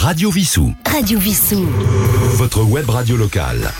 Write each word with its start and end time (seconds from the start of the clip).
Radio 0.00 0.30
Vissou. 0.30 0.72
Radio 0.86 1.18
Vissou. 1.18 1.66
Votre 2.36 2.62
web 2.62 2.88
radio 2.88 3.16
locale. 3.16 3.72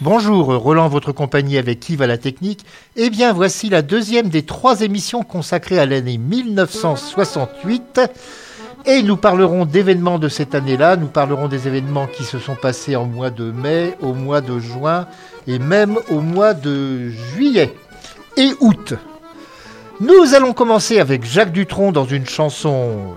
Bonjour, 0.00 0.46
Roland, 0.46 0.88
votre 0.88 1.12
compagnie 1.12 1.58
avec 1.58 1.88
Yves 1.88 2.02
à 2.02 2.08
la 2.08 2.18
technique. 2.18 2.66
Eh 2.96 3.08
bien, 3.08 3.32
voici 3.32 3.68
la 3.68 3.82
deuxième 3.82 4.30
des 4.30 4.42
trois 4.42 4.80
émissions 4.80 5.22
consacrées 5.22 5.78
à 5.78 5.86
l'année 5.86 6.18
1968. 6.18 8.00
Et 8.84 9.02
nous 9.02 9.16
parlerons 9.16 9.64
d'événements 9.64 10.18
de 10.18 10.28
cette 10.28 10.56
année-là. 10.56 10.96
Nous 10.96 11.06
parlerons 11.06 11.46
des 11.46 11.68
événements 11.68 12.08
qui 12.08 12.24
se 12.24 12.40
sont 12.40 12.56
passés 12.56 12.96
en 12.96 13.06
mois 13.06 13.30
de 13.30 13.52
mai, 13.52 13.96
au 14.02 14.14
mois 14.14 14.40
de 14.40 14.58
juin 14.58 15.06
et 15.46 15.60
même 15.60 15.98
au 16.10 16.20
mois 16.20 16.52
de 16.52 17.10
juillet 17.10 17.72
et 18.36 18.50
août. 18.58 18.94
Nous 20.00 20.34
allons 20.34 20.52
commencer 20.52 20.98
avec 20.98 21.24
Jacques 21.24 21.52
Dutronc 21.52 21.92
dans 21.92 22.06
une 22.06 22.26
chanson 22.26 23.14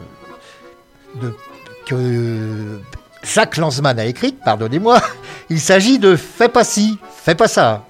de, 1.20 1.34
que 1.86 2.80
Jacques 3.24 3.58
Lanzmann 3.58 4.00
a 4.00 4.06
écrite, 4.06 4.40
pardonnez-moi. 4.44 5.02
Il 5.50 5.60
s'agit 5.60 6.00
de 6.00 6.16
Fais 6.16 6.50
pas 6.50 6.64
ci, 6.64 6.98
fais 7.24 7.36
pas 7.36 7.48
ça. 7.48 7.86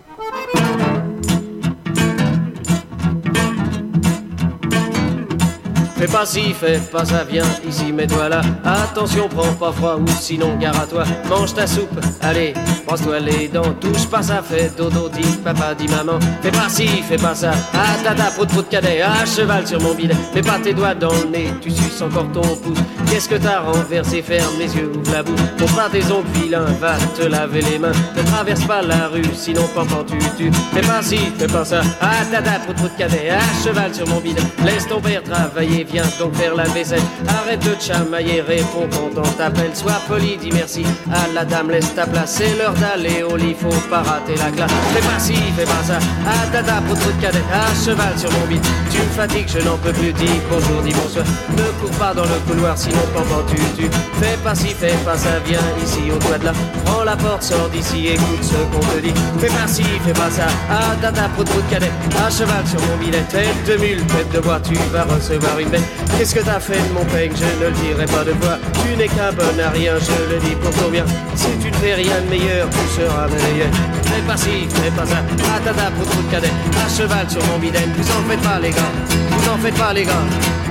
Fais 6.01 6.07
pas 6.07 6.25
ci, 6.25 6.51
fais 6.59 6.79
pas 6.91 7.05
ça, 7.05 7.23
viens 7.29 7.45
ici, 7.69 7.93
mets-toi 7.93 8.27
là. 8.27 8.41
Attention, 8.65 9.29
prends 9.29 9.53
pas 9.53 9.71
froid 9.71 9.97
ou 9.97 10.07
sinon 10.19 10.57
gare 10.57 10.81
à 10.81 10.87
toi. 10.87 11.03
Mange 11.29 11.53
ta 11.53 11.67
soupe, 11.67 11.91
allez, 12.21 12.55
brosse-toi 12.87 13.19
les 13.19 13.47
dents. 13.47 13.75
Touche 13.79 14.07
pas 14.07 14.23
ça, 14.23 14.41
fais 14.41 14.71
dodo, 14.75 15.09
dit 15.09 15.37
papa, 15.43 15.75
dit 15.75 15.87
maman. 15.87 16.17
Fais 16.41 16.49
pas 16.49 16.69
ci, 16.69 16.87
fais 17.07 17.17
pas 17.17 17.35
ça. 17.35 17.51
Ah 17.75 18.03
tata, 18.03 18.31
prout 18.35 18.49
prout 18.49 18.67
cadet, 18.67 19.03
à 19.03 19.27
cheval 19.27 19.67
sur 19.67 19.79
mon 19.79 19.93
bidet. 19.93 20.15
Mets 20.33 20.41
pas 20.41 20.57
tes 20.57 20.73
doigts 20.73 20.95
dans 20.95 21.13
le 21.13 21.29
nez, 21.29 21.53
tu 21.61 21.69
suces 21.69 22.01
encore 22.01 22.31
ton 22.33 22.41
pouce. 22.41 22.79
Qu'est-ce 23.07 23.29
que 23.29 23.35
t'as 23.35 23.59
renversé? 23.59 24.23
Ferme 24.23 24.57
les 24.57 24.75
yeux, 24.75 24.91
ouvre 24.95 25.13
la 25.13 25.21
bouche. 25.21 25.39
Montre 25.59 25.75
pas 25.75 25.89
tes 25.91 26.03
ongles 26.11 26.25
vilains, 26.33 26.65
va 26.79 26.95
te 27.15 27.27
laver 27.27 27.61
les 27.61 27.77
mains. 27.77 27.91
Ne 28.17 28.23
traverse 28.23 28.63
pas 28.63 28.81
la 28.81 29.07
rue, 29.07 29.21
sinon 29.35 29.67
pampan 29.75 30.03
tu 30.07 30.17
tu. 30.35 30.51
Fais 30.73 30.81
pas 30.81 31.03
ci, 31.03 31.19
fais 31.37 31.45
pas 31.45 31.63
ça. 31.63 31.81
Ah 32.01 32.25
tata, 32.31 32.53
prout 32.65 32.75
prout 32.75 32.91
cadet, 32.97 33.29
à 33.29 33.63
cheval 33.63 33.93
sur 33.93 34.07
mon 34.07 34.19
bidet. 34.19 34.41
Laisse 34.65 34.87
ton 34.87 34.99
père 34.99 35.21
travailler, 35.21 35.85
viens 35.91 36.03
donc 36.19 36.33
faire 36.35 36.55
la 36.55 36.63
vaisselle. 36.63 37.01
Arrête 37.27 37.63
de 37.63 37.75
chamailler, 37.79 38.41
réponds 38.41 38.87
quand 38.91 39.19
on 39.19 39.31
t'appelle. 39.37 39.75
Sois 39.75 40.01
poli, 40.07 40.37
dis 40.37 40.51
merci 40.51 40.85
à 41.11 41.31
la 41.33 41.45
dame, 41.45 41.69
laisse 41.71 41.93
ta 41.93 42.05
place. 42.05 42.35
C'est 42.37 42.57
l'heure 42.57 42.73
d'aller 42.73 43.23
au 43.23 43.35
lit, 43.35 43.55
faut 43.59 43.69
pas 43.89 44.01
rater 44.01 44.35
la 44.37 44.51
classe. 44.51 44.71
Fais 44.93 45.01
pas 45.01 45.19
ci, 45.19 45.35
fais 45.57 45.63
pas 45.63 45.83
ça. 45.85 45.99
Ah 46.25 46.47
dada, 46.51 46.81
pour 46.87 46.95
de 46.95 47.21
cadet, 47.21 47.43
à 47.53 47.73
cheval 47.85 48.17
sur 48.17 48.31
mon 48.31 48.45
bide. 48.47 48.65
Tu 48.89 48.97
me 48.97 49.11
fatigues, 49.15 49.47
je 49.47 49.59
n'en 49.59 49.77
peux 49.77 49.93
plus. 49.93 50.13
Dis 50.13 50.39
bonjour, 50.49 50.81
dis 50.81 50.93
bonsoir. 50.93 51.25
Ne 51.57 51.63
cours 51.79 51.97
pas 51.97 52.13
dans 52.13 52.23
le 52.23 52.39
couloir, 52.47 52.77
sinon 52.77 53.05
pendant 53.13 53.43
tu 53.47 53.57
tu. 53.77 53.89
Fais 54.19 54.37
pas 54.43 54.55
ci, 54.55 54.69
fais 54.69 54.95
pas 55.05 55.17
ça, 55.17 55.29
viens 55.45 55.59
ici 55.83 56.11
au 56.11 56.17
toit 56.17 56.37
de 56.37 56.45
là. 56.45 56.53
Prends 56.85 57.03
la 57.03 57.15
porte, 57.15 57.43
sors 57.43 57.69
d'ici, 57.69 58.07
écoute 58.07 58.43
ce 58.43 58.55
qu'on 58.71 58.79
te 58.79 58.99
dit. 59.01 59.13
Fais 59.39 59.47
pas 59.47 59.67
ci, 59.67 59.83
fais 60.05 60.13
pas 60.13 60.29
ça. 60.29 60.47
Ah 60.69 60.95
dada, 61.01 61.29
pour 61.35 61.43
de 61.43 61.51
cadet, 61.69 61.91
à 62.25 62.29
cheval 62.29 62.65
sur 62.67 62.79
mon 62.81 62.97
bidet. 62.97 63.23
Tête 63.29 63.63
de 63.67 63.75
mule, 63.77 64.03
tête 64.07 64.31
de 64.31 64.39
bois, 64.39 64.59
tu 64.63 64.75
vas 64.91 65.03
recevoir 65.03 65.59
une 65.59 65.69
bête. 65.69 65.80
Qu'est-ce 66.17 66.35
que 66.35 66.41
t'as 66.41 66.59
fait 66.59 66.81
de 66.87 66.93
mon 66.93 67.05
peigne? 67.05 67.31
Je 67.35 67.45
ne 67.45 67.69
le 67.69 67.71
dirai 67.81 68.05
pas 68.05 68.23
de 68.23 68.31
voix. 68.41 68.57
Tu 68.83 68.95
n'es 68.95 69.07
qu'un 69.07 69.31
bon 69.33 69.57
à 69.59 69.69
rien, 69.69 69.93
je 69.97 70.33
le 70.33 70.39
dis 70.39 70.55
pour 70.55 70.71
ton 70.71 70.89
bien. 70.89 71.05
Si 71.35 71.47
tu 71.61 71.71
ne 71.71 71.75
fais 71.77 71.95
rien 71.95 72.21
de 72.23 72.29
meilleur, 72.29 72.67
tu 72.69 73.01
seras 73.01 73.27
meilleur. 73.27 73.71
Fais 74.05 74.21
pas 74.27 74.37
ci, 74.37 74.67
fais 74.69 74.91
pas 74.91 75.05
ça. 75.05 75.17
Ah 75.45 75.59
tata, 75.63 75.89
pour 75.97 76.05
tout 76.09 76.23
cadet. 76.29 76.51
À 76.83 76.89
cheval 76.89 77.29
sur 77.29 77.43
mon 77.47 77.57
bidène. 77.57 77.91
Vous 77.97 78.09
en 78.11 78.29
faites 78.29 78.41
pas, 78.41 78.59
les 78.59 78.69
gars. 78.69 78.93
Vous 79.31 79.49
en 79.49 79.57
faites 79.57 79.75
pas, 79.75 79.93
les 79.93 80.03
gars. 80.03 80.25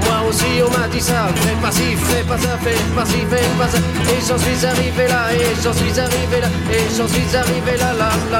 Moi 0.05 0.29
aussi, 0.29 0.47
on 0.65 0.71
m'a 0.71 0.89
dit 0.89 1.01
ça. 1.01 1.29
Fais 1.37 1.57
pas 1.63 1.71
ci, 1.71 1.95
fais 1.97 2.25
pas 2.25 2.39
ça, 2.39 2.59
fais 2.63 2.77
pas 2.97 3.05
ci, 3.07 3.19
fais 3.31 3.49
pas 3.59 3.69
ça. 3.69 3.79
Et 3.79 4.21
j'en 4.27 4.39
suis 4.39 4.67
arrivé 4.67 5.07
là, 5.09 5.33
et 5.33 5.55
j'en 5.63 5.73
suis 5.73 5.99
arrivé 5.99 6.41
là, 6.41 6.49
et 6.73 6.87
j'en 6.97 7.07
suis 7.07 7.37
arrivé 7.37 7.77
là, 7.79 7.93
la 7.99 8.40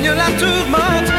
la 0.03 0.25
tourmente, 0.37 1.11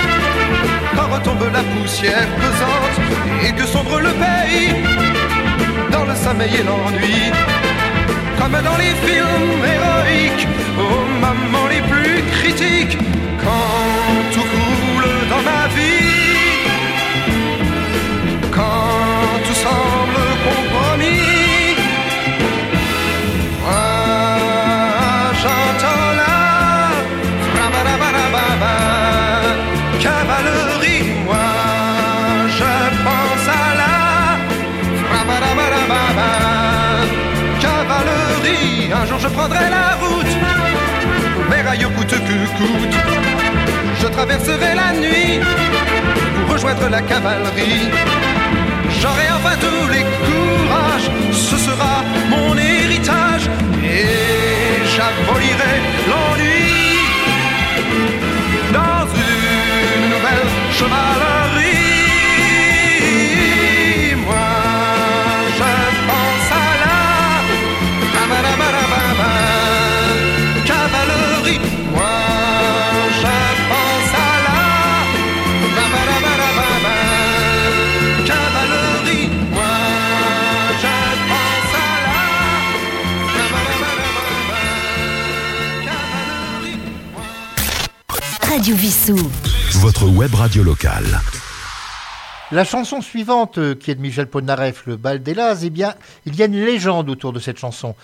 quand 0.94 1.14
retombe 1.14 1.50
la 1.52 1.62
poussière 1.62 2.26
pesante 2.36 2.98
et 3.42 3.52
que 3.52 3.66
sombre 3.66 4.00
le 4.00 4.10
pays. 4.10 4.74
Dans 5.90 6.04
le 6.04 6.14
sommeil 6.14 6.56
et 6.56 6.62
l'ennui. 6.62 7.32
Comme 8.38 8.52
dans 8.52 8.76
les 8.76 8.94
films 9.06 9.64
héroïques, 9.64 10.46
aux 10.78 11.20
moments 11.20 11.68
les 11.68 11.80
plus 11.80 12.22
critiques, 12.38 12.98
Un 38.92 39.04
jour, 39.04 39.18
je 39.18 39.28
prendrai 39.28 39.68
la 39.68 39.96
route 40.00 40.34
vers 41.50 41.68
ailleurs 41.68 41.92
coûte 41.94 42.08
que 42.08 42.14
coûte. 42.56 42.96
Je 44.00 44.06
traverserai 44.06 44.74
la 44.74 44.92
nuit 44.92 45.40
pour 46.46 46.54
rejoindre 46.54 46.88
la 46.88 47.02
cavalerie. 47.02 47.88
J'aurai 49.00 49.26
enfin 49.36 49.56
tous 49.60 49.88
les 49.88 50.04
courages, 50.26 51.10
ce 51.32 51.56
sera 51.56 52.04
mon 52.30 52.56
héritage 52.56 53.50
et 53.82 54.86
j'abolirai 54.94 55.74
l'ennui 56.08 56.98
dans 58.72 59.06
une 59.14 60.10
nouvelle 60.10 60.46
chevalerie. 60.72 61.35
Radio 88.66 88.82
Vissou. 88.82 89.30
Votre 89.74 90.08
web 90.08 90.34
radio 90.34 90.64
locale. 90.64 91.20
La 92.50 92.64
chanson 92.64 93.00
suivante, 93.00 93.58
euh, 93.58 93.76
qui 93.76 93.92
est 93.92 93.94
de 93.94 94.00
Michel 94.00 94.26
Polnareff, 94.26 94.86
Le 94.86 94.96
bal 94.96 95.22
des 95.22 95.34
Laz, 95.34 95.62
eh 95.64 95.70
bien, 95.70 95.94
il 96.24 96.34
y 96.34 96.42
a 96.42 96.46
une 96.46 96.64
légende 96.64 97.08
autour 97.08 97.32
de 97.32 97.38
cette 97.38 97.58
chanson. 97.58 97.94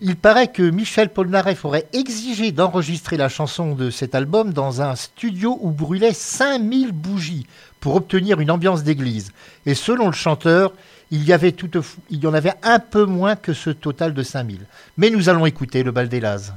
Il 0.00 0.16
paraît 0.16 0.50
que 0.50 0.62
Michel 0.62 1.10
Polnareff 1.10 1.66
aurait 1.66 1.88
exigé 1.92 2.52
d'enregistrer 2.52 3.18
la 3.18 3.28
chanson 3.28 3.74
de 3.74 3.90
cet 3.90 4.14
album 4.14 4.54
dans 4.54 4.80
un 4.80 4.96
studio 4.96 5.58
où 5.60 5.72
brûlaient 5.72 6.14
5000 6.14 6.92
bougies 6.92 7.46
pour 7.78 7.94
obtenir 7.94 8.40
une 8.40 8.50
ambiance 8.50 8.84
d'église. 8.84 9.32
Et 9.66 9.74
selon 9.74 10.06
le 10.06 10.14
chanteur, 10.14 10.72
il 11.10 11.22
y, 11.22 11.34
avait 11.34 11.54
il 12.08 12.24
y 12.24 12.26
en 12.26 12.32
avait 12.32 12.54
un 12.62 12.78
peu 12.78 13.04
moins 13.04 13.36
que 13.36 13.52
ce 13.52 13.68
total 13.68 14.14
de 14.14 14.22
5000. 14.22 14.60
Mais 14.96 15.10
nous 15.10 15.28
allons 15.28 15.44
écouter 15.44 15.82
le 15.82 15.92
bal 15.92 16.08
des 16.08 16.20
Laz. 16.20 16.54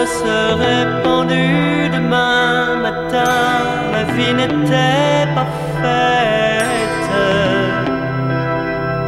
Je 0.00 0.06
serai 0.06 0.78
pendu 1.02 1.90
demain 1.92 2.76
matin, 2.76 3.34
ma 3.92 4.02
vie 4.14 4.32
n'était 4.32 5.26
pas 5.34 5.50
faite 5.82 7.12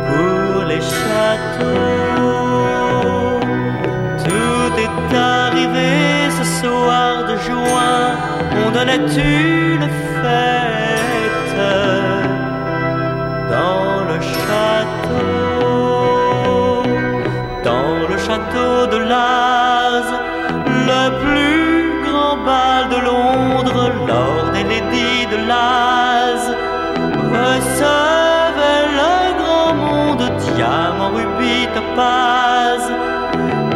pour 0.09 0.65
les 0.71 0.83
châteaux. 0.83 2.21
Tout 4.27 4.73
est 4.85 5.17
arrivé 5.17 5.95
ce 6.39 6.45
soir 6.61 7.11
de 7.31 7.37
juin, 7.47 8.01
on 8.63 8.69
donnait 8.71 9.07
une 9.77 9.89
fête 10.21 10.62
grand 22.33 22.45
bal 22.45 22.89
de 22.89 22.97
Londres, 22.97 23.93
Lord 24.07 24.53
et 24.55 24.65
Lady 24.65 25.27
de 25.31 25.37
Laz 25.49 26.43
recevait 27.37 28.87
le 29.01 29.15
grand 29.41 29.75
monde, 29.75 30.23
diamant, 30.55 31.11
rubis, 31.15 31.67
topaz 31.75 32.83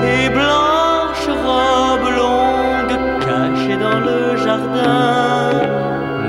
et 0.03 0.29
blanche 0.31 1.26
robe 1.44 2.08
longue 2.23 2.97
cachée 3.20 3.76
dans 3.76 4.00
le 4.08 4.37
jardin. 4.37 5.50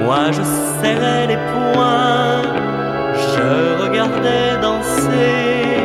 Moi 0.04 0.32
je 0.32 0.44
serrais 0.82 1.28
les 1.28 1.40
poings, 1.52 2.42
je 3.32 3.84
regardais 3.84 4.58
danser 4.62 5.80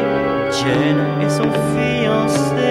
Jane 0.50 1.22
et 1.22 1.30
son 1.30 1.50
fiancé. 1.70 2.61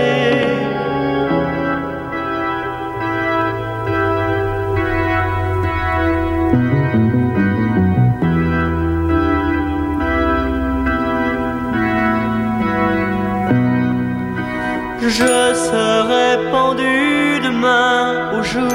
Je 15.72 15.78
serai 15.78 16.52
pendu 16.52 17.40
demain 17.42 18.38
au 18.38 18.44
jour, 18.44 18.68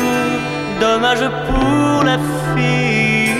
dommage 0.81 1.29
pour 1.47 2.05
la 2.05 2.17
fille 2.55 3.35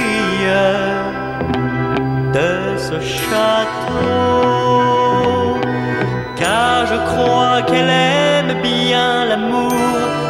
de 2.35 2.77
ce 2.77 3.01
château. 3.01 3.97
Car 6.37 6.87
je 6.87 6.97
crois 7.09 7.63
qu'elle 7.63 7.89
aime 7.89 8.61
bien 8.61 9.25
l'amour 9.25 9.73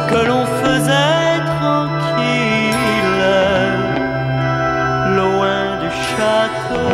que 0.09 0.19
l'on 0.25 0.45
faisait 0.63 1.41
tranquille, 1.59 3.25
loin 5.17 5.63
du 5.83 5.89
château, 6.11 6.91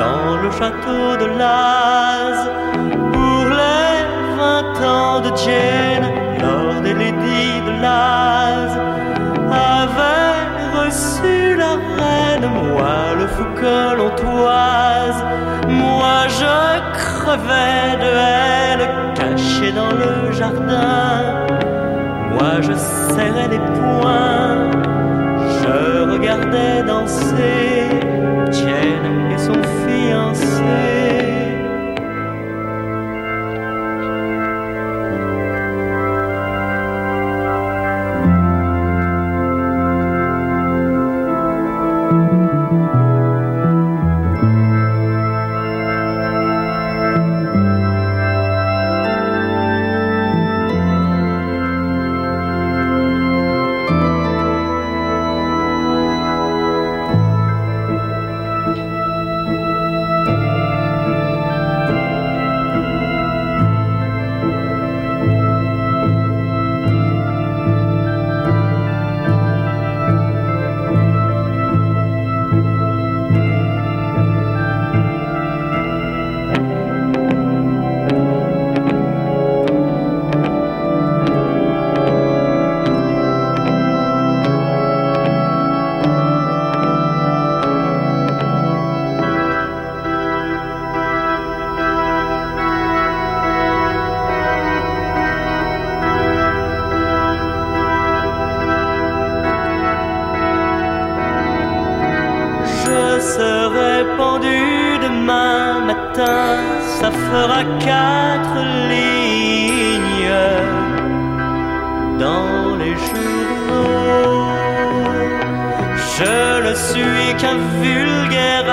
dans 0.00 0.28
le 0.42 0.50
château 0.50 1.16
de 1.22 1.26
Laz 1.38 2.65
de 5.46 5.50
Jane, 5.50 6.08
Lord 6.40 6.86
et 6.86 6.94
Lady 6.94 7.60
de 7.66 7.82
Laz, 7.82 8.72
avait 9.50 10.78
reçu 10.78 11.56
la 11.56 11.74
reine, 11.98 12.48
moi 12.70 13.14
le 13.18 13.26
fou 13.26 13.44
que 13.54 13.96
l'on 13.96 14.10
toise, 14.10 15.22
moi 15.68 16.20
je 16.28 16.56
crevais 16.92 17.96
de 18.04 18.10
haine, 18.26 18.86
caché 19.14 19.72
dans 19.72 19.92
le 20.02 20.32
jardin, 20.32 21.46
moi 22.32 22.60
je 22.60 22.72
serrais 23.14 23.48
les 23.50 23.62
poings, 23.78 24.70
je 25.60 26.10
regardais 26.12 26.82
danser 26.82 27.55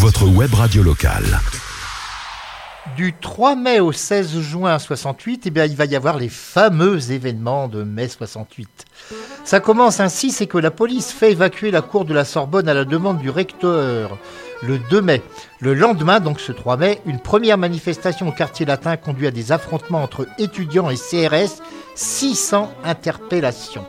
Votre 0.00 0.26
web 0.26 0.54
radio 0.54 0.82
locale. 0.82 1.40
Du 2.96 3.12
3 3.12 3.54
mai 3.54 3.80
au 3.80 3.92
16 3.92 4.40
juin 4.40 4.78
68, 4.78 5.42
eh 5.44 5.50
bien, 5.50 5.66
il 5.66 5.76
va 5.76 5.84
y 5.84 5.94
avoir 5.94 6.16
les 6.16 6.30
fameux 6.30 7.12
événements 7.12 7.68
de 7.68 7.82
mai 7.82 8.08
68. 8.08 8.86
Ça 9.44 9.60
commence 9.60 10.00
ainsi, 10.00 10.30
c'est 10.30 10.46
que 10.46 10.56
la 10.56 10.70
police 10.70 11.12
fait 11.12 11.32
évacuer 11.32 11.70
la 11.70 11.82
cour 11.82 12.06
de 12.06 12.14
la 12.14 12.24
Sorbonne 12.24 12.70
à 12.70 12.72
la 12.72 12.86
demande 12.86 13.18
du 13.18 13.28
recteur 13.28 14.16
le 14.62 14.78
2 14.78 15.02
mai. 15.02 15.20
Le 15.58 15.74
lendemain, 15.74 16.18
donc 16.18 16.40
ce 16.40 16.52
3 16.52 16.78
mai, 16.78 17.02
une 17.04 17.20
première 17.20 17.58
manifestation 17.58 18.26
au 18.28 18.32
quartier 18.32 18.64
latin 18.64 18.96
conduit 18.96 19.26
à 19.26 19.30
des 19.30 19.52
affrontements 19.52 20.02
entre 20.02 20.26
étudiants 20.38 20.88
et 20.88 20.96
CRS, 20.96 21.60
600 21.94 22.72
interpellations. 22.84 23.84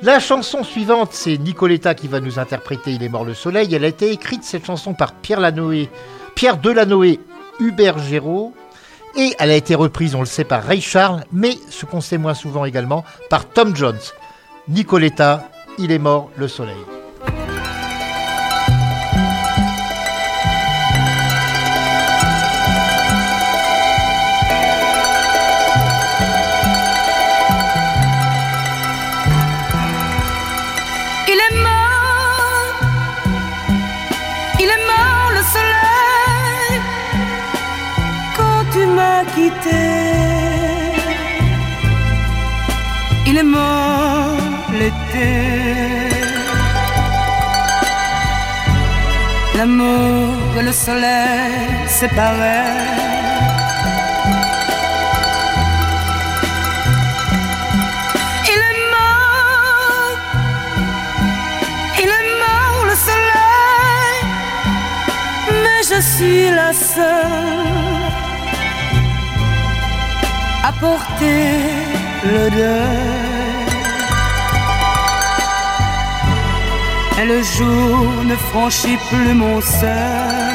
La 0.00 0.20
chanson 0.20 0.62
suivante, 0.62 1.10
c'est 1.12 1.38
Nicoletta 1.38 1.94
qui 1.94 2.06
va 2.06 2.20
nous 2.20 2.38
interpréter 2.38 2.92
Il 2.92 3.02
est 3.02 3.08
mort 3.08 3.24
le 3.24 3.34
soleil. 3.34 3.74
Elle 3.74 3.84
a 3.84 3.88
été 3.88 4.12
écrite, 4.12 4.44
cette 4.44 4.64
chanson, 4.64 4.94
par 4.94 5.12
Pierre 5.12 5.40
Lanoé, 5.40 5.88
Pierre 6.36 6.58
Delanoé, 6.58 7.18
Hubert 7.58 7.98
Géraud. 7.98 8.54
Et 9.16 9.34
elle 9.40 9.50
a 9.50 9.56
été 9.56 9.74
reprise, 9.74 10.14
on 10.14 10.20
le 10.20 10.26
sait, 10.26 10.44
par 10.44 10.62
Ray 10.62 10.80
Charles, 10.80 11.24
mais 11.32 11.56
ce 11.68 11.84
qu'on 11.84 12.00
sait 12.00 12.18
moins 12.18 12.34
souvent 12.34 12.64
également, 12.64 13.04
par 13.28 13.48
Tom 13.48 13.74
Jones. 13.74 13.98
Nicoletta, 14.68 15.48
Il 15.78 15.90
est 15.90 15.98
mort 15.98 16.30
le 16.36 16.46
soleil. 16.46 16.97
Il 43.26 43.36
est 43.36 43.42
mort 43.42 44.38
l'été. 44.72 45.30
L'amour 49.56 50.34
et 50.58 50.62
le 50.62 50.72
soleil 50.72 51.86
séparés. 51.86 52.78
Il 58.52 58.60
est 58.70 58.80
mort, 58.94 60.18
il 62.02 62.10
est 62.18 62.28
mort 62.42 62.80
le 62.90 62.96
soleil, 63.08 64.18
mais 65.62 65.80
je 65.90 65.98
suis 66.00 66.50
la 66.50 66.72
seule 66.72 68.07
apporter 70.64 71.58
le 72.24 72.50
deuil. 72.50 73.68
Et 77.20 77.26
le 77.26 77.42
jour 77.42 78.24
ne 78.24 78.36
franchit 78.36 78.98
plus 79.10 79.34
mon 79.34 79.60
seuil. 79.60 80.48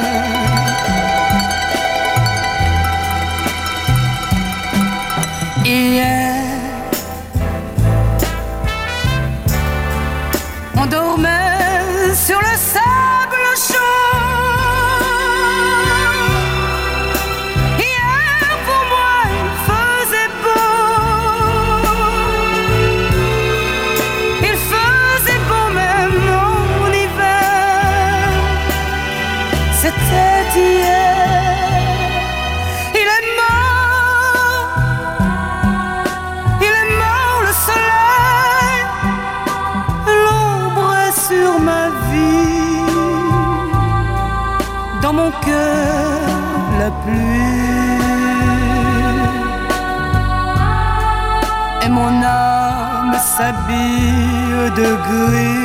Et 51.84 51.88
mon 51.88 52.22
âme 52.22 53.14
s'habille 53.36 54.70
de 54.76 54.88
gris. 55.06 55.64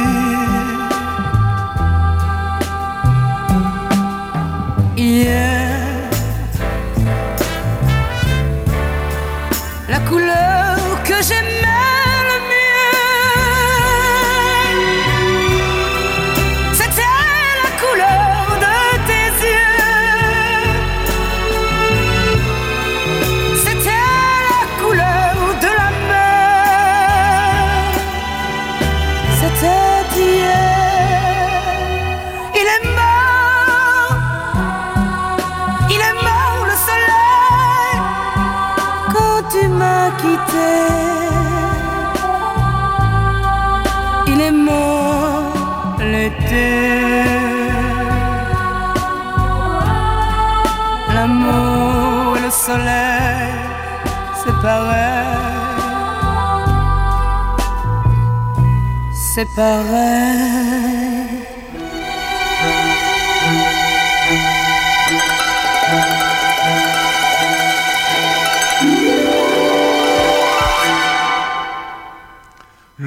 Le 59.42 59.46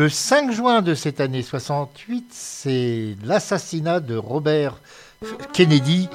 5 0.08 0.52
juin 0.52 0.80
de 0.80 0.94
cette 0.94 1.20
année 1.20 1.42
68, 1.42 2.28
c'est 2.30 3.14
l'assassinat 3.26 4.00
de 4.00 4.16
Robert 4.16 4.78
Kennedy, 5.52 6.08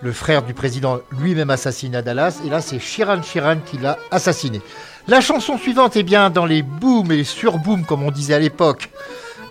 le 0.00 0.12
frère 0.12 0.42
du 0.42 0.54
président 0.54 0.98
lui-même 1.12 1.50
assassiné 1.50 1.98
à 1.98 2.02
Dallas. 2.02 2.40
Et 2.44 2.50
là, 2.50 2.60
c'est 2.60 2.80
Shiran 2.80 3.22
Shiran 3.22 3.58
qui 3.64 3.78
l'a 3.78 3.96
assassiné. 4.10 4.60
La 5.06 5.20
chanson 5.20 5.56
suivante 5.56 5.96
est 5.96 6.02
bien 6.02 6.30
dans 6.30 6.46
les 6.46 6.62
booms 6.62 7.12
et 7.12 7.18
les 7.18 7.24
surbooms, 7.24 7.84
comme 7.84 8.02
on 8.02 8.10
disait 8.10 8.34
à 8.34 8.40
l'époque, 8.40 8.90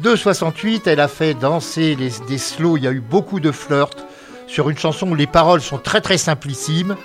de 0.02 0.16
68. 0.16 0.88
Elle 0.88 1.00
a 1.00 1.08
fait 1.08 1.34
danser 1.34 1.96
des 1.96 2.38
slows. 2.38 2.78
Il 2.78 2.84
y 2.84 2.88
a 2.88 2.92
eu 2.92 3.00
beaucoup 3.00 3.40
de 3.40 3.52
flirts 3.52 4.06
sur 4.48 4.70
une 4.70 4.78
chanson 4.78 5.10
où 5.10 5.16
les 5.16 5.28
paroles 5.28 5.62
sont 5.62 5.78
très 5.78 6.02
très 6.02 6.18
simplissimes. 6.18 6.96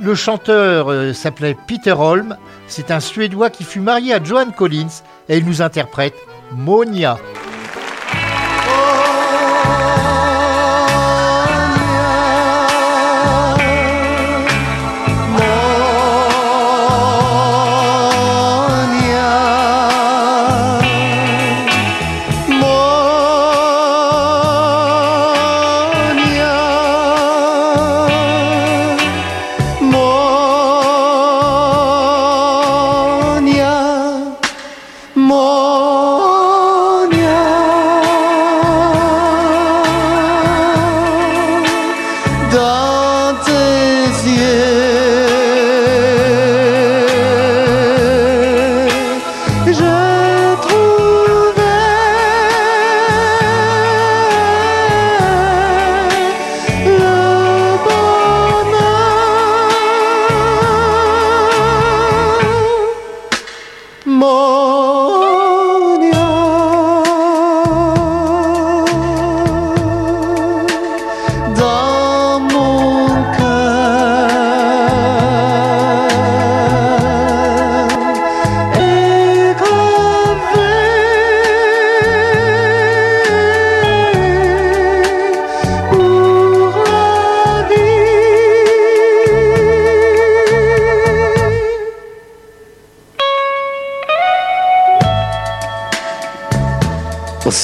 Le 0.00 0.14
chanteur 0.14 0.90
euh, 0.90 1.12
s'appelait 1.12 1.56
Peter 1.66 1.92
Holm. 1.92 2.36
C'est 2.66 2.90
un 2.90 3.00
Suédois 3.00 3.50
qui 3.50 3.64
fut 3.64 3.80
marié 3.80 4.14
à 4.14 4.22
Joan 4.22 4.52
Collins 4.52 5.02
et 5.28 5.38
il 5.38 5.44
nous 5.44 5.60
interprète 5.60 6.14
Monia. 6.52 7.18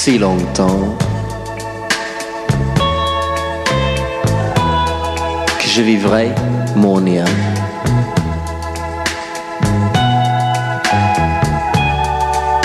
Aussi 0.09 0.17
longtemps 0.17 0.97
que 5.59 5.67
je 5.67 5.81
vivrai 5.81 6.33
mon. 6.75 6.99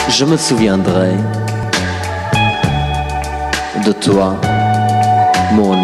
Je 0.09 0.25
me 0.25 0.37
souviendrai 0.37 1.13
de 3.85 3.93
toi, 3.93 4.37
mon 5.53 5.75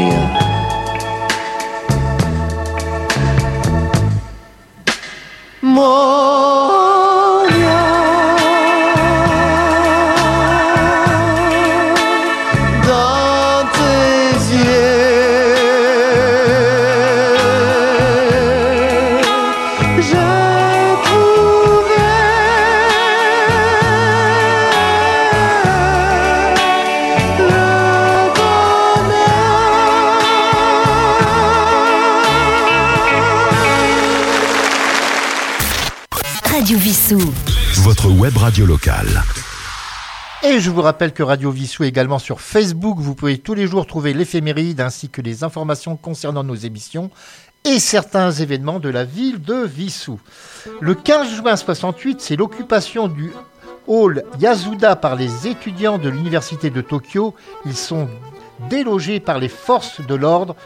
Et 40.43 40.59
je 40.59 40.71
vous 40.71 40.81
rappelle 40.83 41.13
que 41.13 41.23
Radio 41.23 41.51
Vissou 41.51 41.85
est 41.85 41.89
également 41.89 42.19
sur 42.19 42.41
Facebook. 42.41 42.99
Vous 42.99 43.15
pouvez 43.15 43.39
tous 43.39 43.55
les 43.55 43.67
jours 43.67 43.87
trouver 43.87 44.15
l'éphéméride 44.15 44.81
ainsi 44.81 45.11
que 45.11 45.21
les 45.21 45.45
informations 45.45 45.97
concernant 45.97 46.43
nos 46.45 46.55
émissions 46.55 47.11
et 47.65 47.79
certains 47.79 48.31
événements 48.31 48.81
de 48.81 48.89
la 48.89 49.05
ville 49.05 49.41
de 49.43 49.65
Vissou. 49.67 50.19
Le 50.81 50.95
15 50.95 51.35
juin 51.37 51.57
68, 51.57 52.21
c'est 52.21 52.37
l'occupation 52.37 53.09
du 53.09 53.31
hall 53.87 54.25
Yasuda 54.39 54.97
par 54.97 55.15
les 55.15 55.47
étudiants 55.47 55.99
de 55.99 56.09
l'université 56.09 56.71
de 56.71 56.81
Tokyo. 56.81 57.35
Ils 57.67 57.77
sont 57.77 58.09
délogés 58.71 59.21
par 59.21 59.39
les 59.39 59.49
forces 59.49 60.01
de 60.01 60.15
l'ordre 60.15 60.57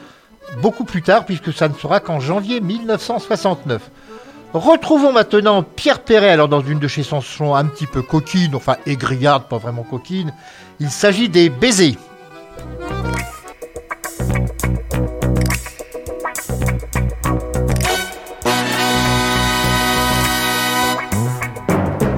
beaucoup 0.62 0.84
plus 0.84 1.02
tard 1.02 1.24
puisque 1.24 1.52
ça 1.52 1.68
ne 1.68 1.74
sera 1.74 2.00
qu'en 2.00 2.20
janvier 2.20 2.60
1969. 2.60 3.90
Retrouvons 4.54 5.10
maintenant 5.10 5.64
Pierre 5.64 6.04
Perret, 6.04 6.28
alors 6.28 6.46
dans 6.46 6.60
une 6.60 6.78
de 6.78 6.86
ses 6.86 7.02
chansons 7.02 7.56
un 7.56 7.64
petit 7.64 7.88
peu 7.88 8.02
coquine, 8.02 8.54
enfin 8.54 8.76
aigriarde, 8.86 9.48
pas 9.48 9.58
vraiment 9.58 9.82
coquine. 9.82 10.32
Il 10.78 10.90
s'agit 10.90 11.28
des 11.28 11.50
baisers. 11.50 11.96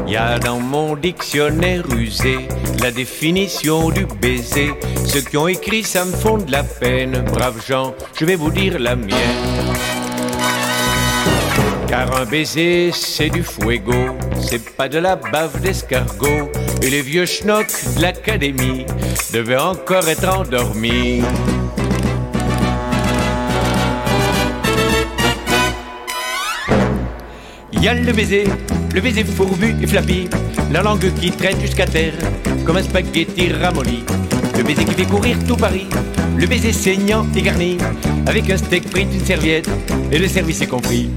Y 0.07 0.17
a 0.17 0.39
dans 0.39 0.61
mon 0.61 0.95
dictionnaire 0.95 1.85
usé 1.97 2.49
la 2.83 2.91
définition 2.91 3.89
du 3.89 4.05
baiser. 4.21 4.75
Ceux 5.07 5.23
qui 5.23 5.39
ont 5.39 5.49
écrit 5.49 5.85
ça 5.85 6.05
me 6.05 6.13
font 6.13 6.37
de 6.37 6.53
la 6.53 6.65
peine, 6.65 7.25
braves 7.33 7.67
gens, 7.67 7.95
je 8.21 8.27
vais 8.27 8.37
vous 8.37 8.51
dire 8.51 8.79
la 8.79 8.95
mienne. 8.95 9.66
Car 11.89 12.17
un 12.17 12.25
baiser, 12.25 12.91
c'est 12.93 13.31
du 13.31 13.43
fuego, 13.43 13.95
c'est 14.41 14.75
pas 14.75 14.89
de 14.89 14.99
la 14.99 15.15
bave 15.15 15.61
d'escargot. 15.61 16.51
Et 16.83 16.91
les 16.91 17.03
vieux 17.03 17.27
schnocks 17.27 17.73
de 17.97 18.03
l'académie 18.03 18.85
devaient 19.33 19.57
encore 19.57 20.09
être 20.09 20.29
endormis. 20.29 21.23
Y 27.73 28.05
le 28.05 28.13
baiser, 28.13 28.45
le 28.95 29.01
baiser 29.01 29.23
fourbu 29.23 29.77
et 29.81 29.87
flappy, 29.87 30.29
la 30.73 30.83
langue 30.83 31.13
qui 31.21 31.31
traîne 31.31 31.61
jusqu'à 31.61 31.87
terre, 31.87 32.15
comme 32.65 32.79
un 32.79 32.83
spaghetti 32.83 33.53
ramolli. 33.53 34.03
Le 34.57 34.65
baiser 34.65 34.85
qui 34.85 34.95
fait 34.95 35.05
courir 35.05 35.37
tout 35.47 35.57
Paris, 35.57 35.87
le 36.37 36.47
baiser 36.47 36.73
saignant 36.73 37.25
et 37.37 37.43
garni, 37.43 37.79
avec 38.27 38.51
un 38.51 38.57
steak 38.57 38.91
pris 38.91 39.05
d'une 39.05 39.25
serviette, 39.25 39.69
et 40.11 40.19
le 40.19 40.27
service 40.27 40.63
est 40.63 40.67
compris. 40.67 41.11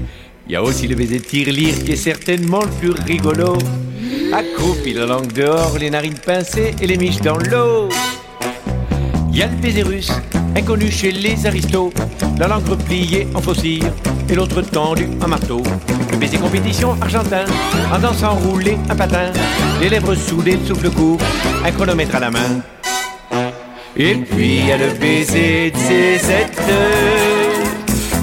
Il 0.50 0.54
y 0.54 0.56
a 0.56 0.62
aussi 0.64 0.88
le 0.88 0.96
baiser 0.96 1.20
tire-lire 1.20 1.76
qui 1.84 1.92
est 1.92 1.96
certainement 1.96 2.58
le 2.58 2.70
plus 2.80 2.90
rigolo. 3.06 3.56
Accroupi 4.32 4.92
la 4.94 5.06
langue 5.06 5.32
dehors, 5.32 5.78
les 5.78 5.90
narines 5.90 6.18
pincées 6.18 6.74
et 6.82 6.88
les 6.88 6.96
miches 6.96 7.20
dans 7.20 7.36
l'eau. 7.36 7.88
Il 9.30 9.38
y 9.38 9.42
a 9.44 9.46
le 9.46 9.54
baiser 9.62 9.84
russe, 9.84 10.10
inconnu 10.56 10.90
chez 10.90 11.12
les 11.12 11.46
aristos, 11.46 11.92
la 12.36 12.48
langue 12.48 12.66
repliée 12.66 13.28
en 13.32 13.40
faucille 13.40 13.92
et 14.28 14.34
l'autre 14.34 14.60
tendue 14.62 15.10
en 15.24 15.28
marteau. 15.28 15.62
Le 16.10 16.16
baiser 16.16 16.38
compétition 16.38 16.96
argentin, 17.00 17.44
en 17.94 18.00
dansant 18.00 18.34
rouler 18.34 18.76
un 18.88 18.96
patin, 18.96 19.30
les 19.80 19.88
lèvres 19.88 20.16
soudées, 20.16 20.56
le 20.56 20.66
souffle 20.66 20.90
court, 20.90 21.20
un 21.64 21.70
chronomètre 21.70 22.16
à 22.16 22.18
la 22.18 22.30
main. 22.32 22.60
Et 23.96 24.16
puis 24.16 24.56
il 24.56 24.66
y 24.66 24.72
a 24.72 24.78
le 24.78 24.94
baiser 24.98 25.70
de 25.70 25.76
ses 25.76 26.32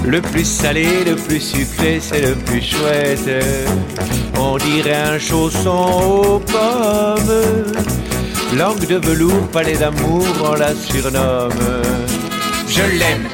le 0.08 0.20
plus 0.22 0.44
salé, 0.44 0.86
le 1.04 1.16
plus 1.16 1.40
sucré, 1.40 1.98
c'est 2.00 2.22
le 2.22 2.34
plus 2.34 2.62
chouette. 2.62 3.44
On 4.38 4.56
dirait 4.56 4.94
un 4.94 5.18
chausson 5.18 5.86
aux 6.00 6.38
pommes. 6.38 7.74
Langue 8.56 8.86
de 8.86 8.96
velours, 8.96 9.48
palais 9.48 9.76
d'amour, 9.76 10.24
on 10.42 10.54
la 10.54 10.74
surnomme. 10.74 11.52
Je 12.68 12.82
l'aime. 12.98 13.28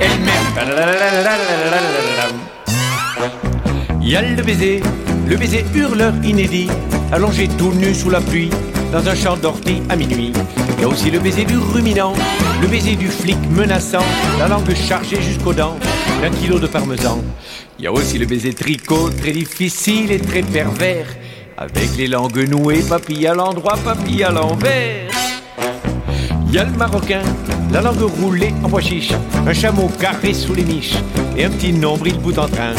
Elle 0.00 0.20
m'aime. 0.20 0.48
Y 4.00 4.36
le 4.36 4.42
baiser, 4.42 4.82
le 5.28 5.36
baiser 5.36 5.64
hurleur 5.74 6.14
inédit, 6.22 6.68
allongé 7.12 7.48
tout 7.58 7.72
nu 7.74 7.92
sous 7.92 8.10
la 8.10 8.20
pluie, 8.20 8.50
dans 8.92 9.06
un 9.06 9.14
champ 9.14 9.36
d'ortie 9.36 9.82
à 9.88 9.96
minuit. 9.96 10.32
Y 10.80 10.84
a 10.84 10.88
aussi 10.88 11.10
le 11.10 11.18
baiser 11.18 11.44
du 11.44 11.58
ruminant, 11.58 12.14
le 12.60 12.66
baiser 12.66 12.96
du 12.96 13.08
flic 13.08 13.38
menaçant, 13.50 14.04
la 14.38 14.48
langue 14.48 14.74
chargée 14.74 15.20
jusqu'aux 15.22 15.52
dents, 15.52 15.76
d'un 16.20 16.30
kilo 16.30 16.58
de 16.58 16.66
parmesan. 16.66 17.22
Il 17.78 17.84
y 17.84 17.88
a 17.88 17.92
aussi 17.92 18.18
le 18.18 18.26
baiser 18.26 18.52
tricot, 18.52 19.10
très 19.10 19.32
difficile 19.32 20.10
et 20.10 20.18
très 20.18 20.42
pervers, 20.42 21.06
avec 21.56 21.96
les 21.96 22.08
langues 22.08 22.48
nouées, 22.48 22.82
papille 22.82 23.26
à 23.26 23.34
l'endroit, 23.34 23.76
papille 23.84 24.24
à 24.24 24.30
l'envers. 24.30 25.10
Il 26.48 26.54
y 26.54 26.58
a 26.58 26.64
le 26.64 26.72
marocain, 26.72 27.22
la 27.72 27.82
langue 27.82 28.10
roulée 28.20 28.54
en 28.64 28.68
bois 28.68 28.80
chiche, 28.80 29.12
un 29.46 29.52
chameau 29.52 29.88
carré 30.00 30.32
sous 30.32 30.54
les 30.54 30.64
miches 30.64 30.96
et 31.36 31.44
un 31.44 31.50
petit 31.50 31.72
nombril 31.72 32.18
bout 32.18 32.38
en 32.38 32.48
train. 32.48 32.72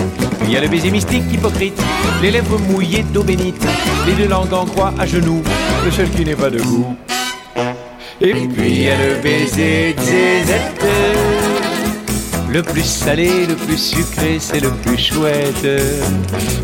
Il 0.44 0.52
y 0.52 0.58
a 0.58 0.62
le 0.62 0.68
baiser 0.68 0.90
mystique 0.90 1.32
hypocrite, 1.32 1.80
les 2.22 2.32
lèvres 2.32 2.58
mouillées 2.58 3.04
d'eau 3.14 3.24
bénite, 3.24 3.64
les 4.08 4.14
deux 4.14 4.28
langues 4.28 4.54
en 4.54 4.66
croix 4.66 4.94
à 4.98 5.06
genoux, 5.06 5.44
le 5.86 5.92
seul 5.92 6.10
qui 6.10 6.26
n'est 6.26 6.36
pas 6.36 6.50
debout. 6.50 6.98
Et 8.22 8.34
puis 8.34 8.70
il 8.70 8.82
y 8.84 8.90
a 8.90 8.98
le 8.98 9.22
baiser 9.22 9.94
de 9.94 10.02
zézette. 10.02 10.86
Le 12.52 12.62
plus 12.64 12.84
salé, 12.84 13.46
le 13.48 13.56
plus 13.56 13.78
sucré, 13.78 14.40
c'est 14.40 14.60
le 14.60 14.72
plus 14.72 14.98
chouette. 14.98 15.68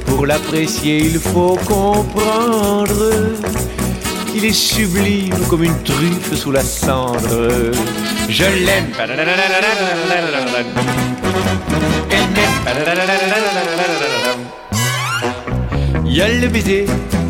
Pour 0.05 0.25
l'apprécier, 0.25 0.97
il 0.97 1.19
faut 1.19 1.57
comprendre. 1.65 3.11
Il 4.35 4.43
est 4.43 4.51
sublime 4.51 5.33
comme 5.49 5.63
une 5.63 5.81
truffe 5.83 6.33
sous 6.35 6.51
la 6.51 6.61
cendre. 6.61 7.71
Je 8.27 8.43
l'aime. 8.43 8.91
Elle. 8.99 9.25
Il 16.05 16.13
y 16.13 16.21
a 16.21 16.27
le 16.27 16.47
baiser, 16.47 16.85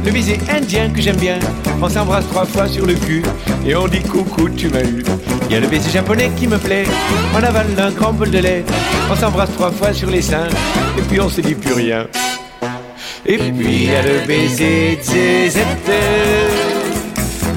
le 0.06 0.12
baiser 0.12 0.38
indien 0.50 0.90
que 0.90 1.02
j'aime 1.02 1.18
bien. 1.18 1.40
On 1.82 1.90
s'embrasse 1.90 2.28
trois 2.28 2.46
fois 2.46 2.68
sur 2.68 2.86
le 2.86 2.94
cul 2.94 3.24
et 3.66 3.76
on 3.76 3.88
dit 3.88 4.04
coucou, 4.04 4.50
tu 4.50 4.70
m'as 4.70 4.84
eu. 4.84 5.04
Il 5.48 5.54
y 5.54 5.56
a 5.56 5.60
le 5.60 5.68
baiser 5.68 5.90
japonais 5.90 6.32
qui 6.38 6.48
me 6.48 6.58
plaît. 6.58 6.86
On 7.34 7.44
avale 7.44 7.68
un 7.78 7.92
grand 7.92 8.14
de 8.14 8.38
lait. 8.38 8.64
On 9.12 9.16
s'embrasse 9.16 9.52
trois 9.54 9.72
fois 9.72 9.94
sur 9.94 10.10
les 10.10 10.22
seins 10.22 10.48
et 10.98 11.02
puis 11.02 11.20
on 11.20 11.30
se 11.30 11.42
dit 11.42 11.56
plus 11.56 11.74
rien. 11.74 12.08
Et 13.26 13.38
puis 13.38 13.54
il 13.58 13.92
y 13.92 13.96
a 13.96 14.04
le 14.04 14.28
baiser 14.28 15.00
de 15.08 15.64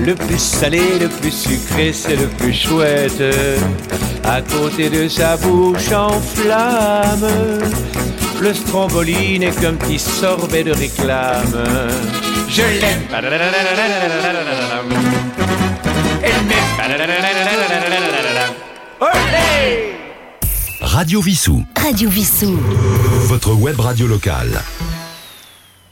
Le 0.06 0.14
plus 0.14 0.38
salé, 0.38 0.80
le 0.98 1.08
plus 1.08 1.30
sucré, 1.30 1.92
c'est 1.92 2.16
le 2.16 2.28
plus 2.28 2.54
chouette. 2.54 3.22
À 4.24 4.40
côté 4.40 4.88
de 4.88 5.06
sa 5.08 5.36
bouche 5.36 5.92
en 5.92 6.18
flamme, 6.20 7.28
le 8.40 8.54
stromboline 8.54 9.42
est 9.42 9.60
qu'un 9.60 9.74
petit 9.74 9.98
sorbet 9.98 10.64
de 10.64 10.72
réclame. 10.72 11.66
Je 12.48 12.62
l'aime. 12.62 13.02
Elle 16.22 16.44
m'aime. 16.46 16.68
Olé 19.00 19.94
Radio 20.80 21.20
Vissou. 21.20 21.62
Radio 21.76 22.08
Vissou. 22.08 22.58
Votre 23.26 23.52
web 23.52 23.78
radio 23.78 24.06
locale. 24.06 24.62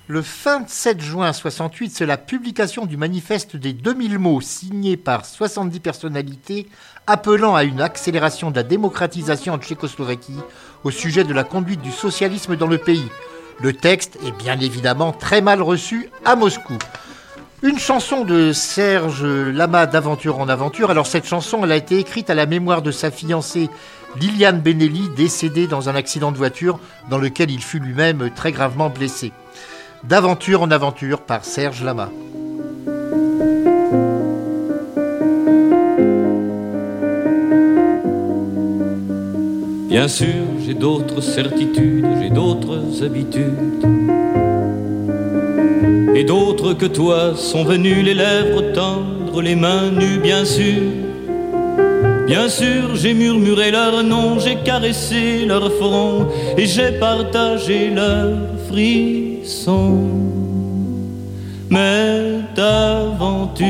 Le 0.08 0.20
27 0.20 1.00
juin 1.00 1.32
68, 1.32 1.92
c'est 1.94 2.06
la 2.06 2.16
publication 2.16 2.86
du 2.86 2.96
manifeste 2.96 3.56
des 3.56 3.72
2000 3.72 4.18
mots 4.18 4.40
signé 4.40 4.96
par 4.96 5.26
70 5.26 5.80
personnalités 5.80 6.68
appelant 7.06 7.54
à 7.54 7.64
une 7.64 7.80
accélération 7.80 8.50
de 8.50 8.56
la 8.56 8.62
démocratisation 8.62 9.52
en 9.54 9.58
Tchécoslovaquie 9.58 10.40
au 10.84 10.90
sujet 10.90 11.24
de 11.24 11.34
la 11.34 11.44
conduite 11.44 11.82
du 11.82 11.92
socialisme 11.92 12.56
dans 12.56 12.68
le 12.68 12.78
pays. 12.78 13.08
Le 13.60 13.72
texte 13.72 14.18
est 14.26 14.36
bien 14.36 14.60
évidemment 14.60 15.12
très 15.12 15.40
mal 15.40 15.62
reçu 15.62 16.10
à 16.24 16.36
Moscou. 16.36 16.76
Une 17.62 17.78
chanson 17.78 18.24
de 18.24 18.52
Serge 18.52 19.24
Lama 19.24 19.86
d'Aventure 19.86 20.38
en 20.38 20.48
Aventure. 20.48 20.90
Alors 20.90 21.06
cette 21.06 21.26
chanson, 21.26 21.60
elle 21.64 21.72
a 21.72 21.76
été 21.76 21.98
écrite 21.98 22.28
à 22.28 22.34
la 22.34 22.44
mémoire 22.44 22.82
de 22.82 22.90
sa 22.90 23.10
fiancée 23.10 23.70
Liliane 24.20 24.60
Benelli, 24.60 25.08
décédée 25.16 25.66
dans 25.66 25.88
un 25.88 25.94
accident 25.94 26.32
de 26.32 26.36
voiture 26.36 26.78
dans 27.10 27.18
lequel 27.18 27.50
il 27.50 27.62
fut 27.62 27.78
lui-même 27.78 28.30
très 28.34 28.52
gravement 28.52 28.90
blessé. 28.90 29.32
D'aventure 30.04 30.62
en 30.62 30.70
aventure 30.70 31.22
par 31.22 31.44
Serge 31.44 31.82
Lama. 31.82 32.10
Bien 39.88 40.08
sûr, 40.08 40.45
j'ai 40.66 40.74
d'autres 40.74 41.20
certitudes, 41.20 42.06
j'ai 42.20 42.30
d'autres 42.30 43.04
habitudes. 43.04 43.86
Et 46.16 46.24
d'autres 46.24 46.72
que 46.72 46.86
toi 46.86 47.36
sont 47.36 47.62
venus 47.62 48.04
les 48.04 48.14
lèvres 48.14 48.72
tendres, 48.72 49.40
les 49.42 49.54
mains 49.54 49.92
nues, 49.92 50.18
bien 50.18 50.44
sûr. 50.44 50.82
Bien 52.26 52.48
sûr, 52.48 52.96
j'ai 52.96 53.14
murmuré 53.14 53.70
leur 53.70 54.02
nom, 54.02 54.40
j'ai 54.40 54.56
caressé 54.56 55.44
leur 55.46 55.72
front 55.74 56.26
et 56.56 56.66
j'ai 56.66 56.90
partagé 56.98 57.90
leurs 57.90 58.36
frissons. 58.68 60.08
Mais 61.70 62.40
d'aventure 62.56 63.62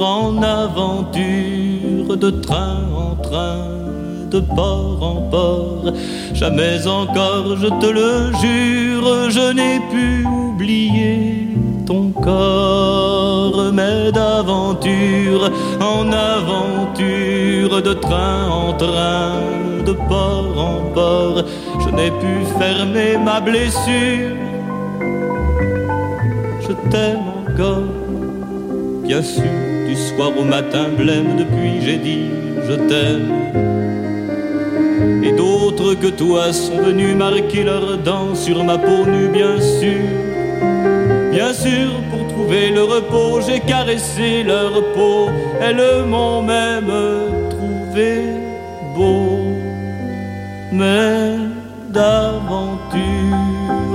en 0.00 0.42
aventure, 0.42 2.16
de 2.16 2.30
train 2.30 2.78
en 2.96 3.16
train, 3.16 3.79
de 4.30 4.40
port 4.40 4.98
en 5.02 5.16
port, 5.30 5.92
jamais 6.32 6.86
encore, 6.86 7.56
je 7.56 7.66
te 7.66 7.86
le 7.86 8.32
jure, 8.40 9.30
je 9.30 9.52
n'ai 9.52 9.80
pu 9.90 10.24
oublier 10.26 11.48
ton 11.86 12.10
corps, 12.10 13.72
mais 13.72 14.12
d'aventure 14.12 15.50
en 15.80 16.12
aventure, 16.12 17.82
de 17.82 17.94
train 17.94 18.48
en 18.48 18.72
train, 18.74 19.32
de 19.84 19.92
port 19.92 20.54
en 20.56 20.92
port, 20.94 21.44
je 21.80 21.88
n'ai 21.96 22.10
pu 22.22 22.32
fermer 22.58 23.16
ma 23.18 23.40
blessure. 23.40 24.36
Je 26.60 26.72
t'aime 26.90 27.26
encore, 27.42 27.90
bien 29.02 29.22
sûr, 29.22 29.56
du 29.88 29.96
soir 29.96 30.30
au 30.38 30.44
matin 30.44 30.84
blême, 30.96 31.36
depuis 31.36 31.84
j'ai 31.84 31.96
dit 31.96 32.26
je 32.68 32.74
t'aime. 32.88 33.79
Que 35.98 36.06
toi 36.06 36.52
sont 36.52 36.76
venus 36.76 37.16
marquer 37.16 37.64
leurs 37.64 37.98
dents 37.98 38.34
sur 38.36 38.62
ma 38.62 38.78
peau 38.78 39.04
nue, 39.04 39.28
bien 39.28 39.60
sûr. 39.60 40.04
Bien 41.32 41.52
sûr, 41.52 41.90
pour 42.10 42.28
trouver 42.28 42.70
le 42.70 42.84
repos, 42.84 43.40
j'ai 43.44 43.58
caressé 43.58 44.44
leur 44.44 44.72
peau. 44.94 45.30
Elles 45.60 46.04
m'ont 46.06 46.42
même 46.42 46.92
trouvé 47.50 48.22
beau. 48.94 49.40
Mais 50.72 51.36
d'aventure 51.88 53.00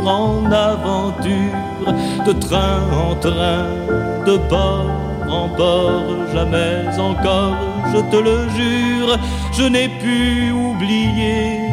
en 0.05 0.51
aventure, 0.51 1.93
de 2.27 2.33
train 2.33 2.81
en 2.91 3.15
train, 3.15 3.67
de 4.27 4.37
port 4.49 4.91
en 5.29 5.49
port, 5.49 6.03
jamais 6.33 6.85
encore, 6.99 7.55
je 7.93 7.99
te 8.11 8.17
le 8.17 8.49
jure, 8.49 9.17
je 9.53 9.63
n'ai 9.63 9.87
pu 9.87 10.51
oublier 10.51 11.64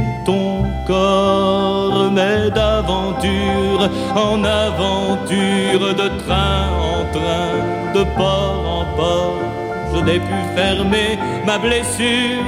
corps, 0.86 2.10
mais 2.12 2.50
d'aventure 2.50 3.88
en 4.14 4.42
aventure, 4.44 5.94
de 5.94 6.08
train 6.22 6.68
en 6.90 7.04
train, 7.12 7.92
de 7.94 8.04
port 8.16 8.64
en 8.80 8.96
port, 8.96 9.38
je 9.94 10.00
n'ai 10.00 10.18
pu 10.18 10.38
fermer 10.56 11.18
ma 11.46 11.58
blessure. 11.58 12.44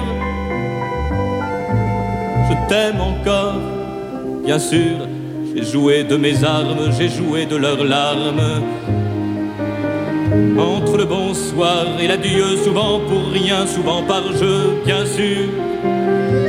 Je 2.49 2.69
t'aime 2.69 3.01
encore, 3.01 3.61
bien 4.45 4.59
sûr, 4.59 4.97
j'ai 5.55 5.65
joué 5.65 6.05
de 6.05 6.17
mes 6.17 6.45
armes, 6.45 6.91
j'ai 6.99 7.09
joué 7.09 7.47
de 7.47 7.57
leurs 7.57 7.85
larmes. 7.85 8.63
Entre 10.59 10.97
le 10.97 11.05
bonsoir 11.05 11.87
et 12.01 12.07
l'adieu, 12.09 12.57
souvent 12.65 13.01
pour 13.01 13.33
rien, 13.33 13.67
souvent 13.67 14.03
par 14.03 14.25
jeu, 14.33 14.83
bien 14.85 15.05
sûr. 15.07 15.49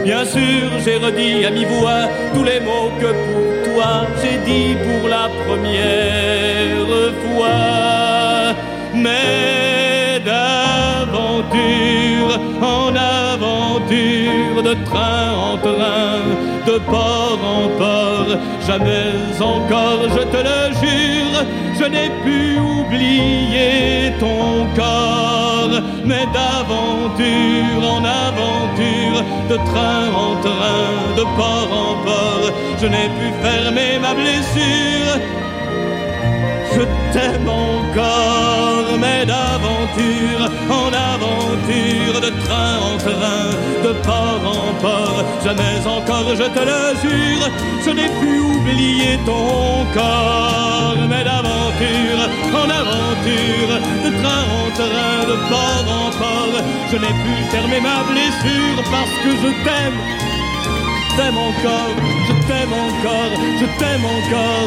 Bien 0.06 0.24
sûr, 0.24 0.70
j'ai 0.86 0.98
redit 0.98 1.44
à 1.46 1.50
mi-voix 1.50 2.08
tous 2.36 2.44
les 2.44 2.60
mots 2.60 2.92
que 3.02 3.08
pour 3.08 3.74
toi 3.74 4.06
j'ai 4.22 4.38
dit 4.46 4.76
pour 4.86 5.10
la 5.10 5.30
première 5.48 6.86
fois. 7.24 8.54
Mais 8.94 9.65
de 13.90 14.74
train 14.86 15.32
en 15.34 15.58
train, 15.58 16.20
de 16.66 16.80
port 16.80 17.40
en 17.44 17.68
port, 17.78 18.38
jamais 18.66 19.14
encore, 19.40 20.04
je 20.10 20.24
te 20.34 20.38
le 20.38 20.74
jure, 20.82 21.46
je 21.80 21.86
n'ai 21.86 22.10
pu 22.24 22.60
oublier 22.60 24.14
ton 24.20 24.66
corps, 24.76 25.82
mais 26.04 26.26
d'aventure 26.34 27.92
en 27.92 28.04
aventure, 28.04 29.24
de 29.50 29.56
train 29.56 30.08
en 30.14 30.36
train, 30.42 31.16
de 31.18 31.24
port 31.38 31.70
en 31.72 32.04
port, 32.04 32.52
je 32.82 32.88
n'ai 32.88 33.10
pu 33.18 33.28
fermer 33.42 34.00
ma 34.02 34.14
blessure. 34.14 35.20
Je 37.16 37.22
t'aime 37.22 37.48
encore, 37.48 38.98
mais 39.00 39.26
d'aventure 39.26 40.52
en 40.70 40.92
aventure, 40.92 42.20
de 42.20 42.30
train 42.44 42.76
en 42.90 42.98
train, 42.98 43.48
de 43.86 43.94
port 44.04 44.42
en 44.44 44.74
port, 44.82 45.24
jamais 45.42 45.80
encore, 45.88 46.36
je 46.36 46.44
te 46.44 46.60
le 46.60 46.84
jure, 47.02 47.50
je 47.86 47.92
n'ai 47.92 48.10
pu 48.20 48.40
oublier 48.40 49.18
ton 49.26 49.86
corps, 49.94 50.98
mais 51.08 51.24
d'aventure 51.24 52.22
en 52.54 52.70
aventure, 52.82 53.80
de 54.04 54.10
train 54.22 54.44
en 54.60 54.68
train, 54.76 55.18
de 55.32 55.38
port 55.48 55.88
en 55.88 56.10
port, 56.20 56.62
je 56.92 56.98
n'ai 56.98 57.14
pu 57.24 57.34
fermer 57.50 57.80
ma 57.80 58.04
blessure 58.12 58.84
parce 58.92 59.16
que 59.24 59.32
je 59.42 59.52
t'aime. 59.64 60.00
Je 61.08 61.22
t'aime 61.22 61.38
encore, 61.38 61.96
je 62.28 62.34
t'aime 62.46 62.74
encore, 62.74 63.40
je 63.62 63.66
t'aime 63.80 64.04
encore. 64.04 64.65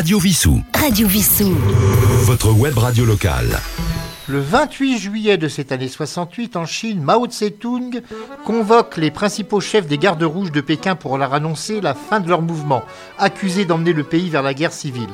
Radio 0.00 0.18
Vissou. 0.18 0.62
Radio 0.72 1.06
Vissou. 1.06 1.54
Votre 2.22 2.52
web 2.52 2.78
radio 2.78 3.04
locale. 3.04 3.60
Le 4.28 4.40
28 4.40 4.96
juillet 4.96 5.36
de 5.36 5.46
cette 5.46 5.72
année 5.72 5.88
68, 5.88 6.56
en 6.56 6.64
Chine, 6.64 7.02
Mao 7.02 7.26
Tse-tung 7.26 8.00
convoque 8.46 8.96
les 8.96 9.10
principaux 9.10 9.60
chefs 9.60 9.86
des 9.86 9.98
gardes 9.98 10.22
rouges 10.22 10.52
de 10.52 10.62
Pékin 10.62 10.94
pour 10.94 11.18
leur 11.18 11.34
annoncer 11.34 11.82
la 11.82 11.92
fin 11.92 12.20
de 12.20 12.30
leur 12.30 12.40
mouvement, 12.40 12.82
accusés 13.18 13.66
d'emmener 13.66 13.92
le 13.92 14.02
pays 14.02 14.30
vers 14.30 14.42
la 14.42 14.54
guerre 14.54 14.72
civile. 14.72 15.10